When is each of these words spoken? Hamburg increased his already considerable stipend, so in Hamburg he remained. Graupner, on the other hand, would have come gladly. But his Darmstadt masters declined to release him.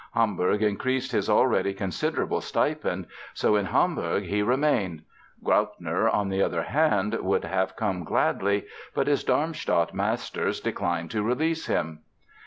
Hamburg 0.15 0.63
increased 0.63 1.11
his 1.11 1.29
already 1.29 1.75
considerable 1.75 2.41
stipend, 2.41 3.05
so 3.35 3.55
in 3.55 3.65
Hamburg 3.67 4.23
he 4.23 4.41
remained. 4.41 5.03
Graupner, 5.43 6.09
on 6.11 6.29
the 6.29 6.41
other 6.41 6.63
hand, 6.63 7.13
would 7.21 7.43
have 7.43 7.75
come 7.75 8.03
gladly. 8.03 8.65
But 8.95 9.05
his 9.05 9.23
Darmstadt 9.23 9.93
masters 9.93 10.59
declined 10.59 11.11
to 11.11 11.21
release 11.21 11.67
him. 11.67 11.99